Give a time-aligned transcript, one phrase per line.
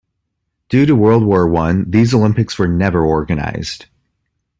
[0.69, 3.85] Due to World War One, these Olympics were never organized.